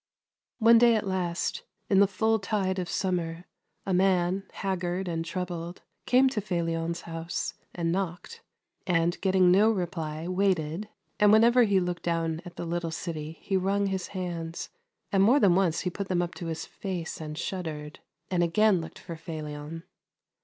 One 0.57 0.79
day 0.79 0.95
at 0.95 1.05
last, 1.05 1.61
in 1.87 1.99
the 1.99 2.07
full 2.07 2.39
tide 2.39 2.79
of 2.79 2.89
summer, 2.89 3.45
a 3.85 3.93
man, 3.93 4.47
haggard 4.51 5.07
and 5.07 5.23
troubled, 5.23 5.83
came 6.07 6.27
to 6.29 6.41
Felion's 6.41 7.01
house, 7.01 7.53
and 7.75 7.91
knocked, 7.91 8.41
and, 8.87 9.21
getting 9.21 9.51
no 9.51 9.69
reply, 9.69 10.27
waited, 10.27 10.89
and 11.19 11.31
whenever 11.31 11.65
he 11.65 11.79
looked 11.79 12.01
down 12.01 12.41
at 12.45 12.55
the 12.55 12.65
little 12.65 12.89
city 12.89 13.37
he 13.43 13.55
wrung 13.55 13.85
his 13.85 14.07
hands, 14.07 14.71
and 15.11 15.21
more 15.21 15.39
than 15.39 15.53
once 15.53 15.81
he 15.81 15.91
put 15.91 16.07
them 16.07 16.23
up 16.23 16.33
to 16.33 16.47
his 16.47 16.65
face 16.65 17.21
and 17.21 17.37
shuddered, 17.37 17.99
and 18.31 18.41
again 18.41 18.81
looked 18.81 18.97
for 18.97 19.15
Felion. 19.15 19.83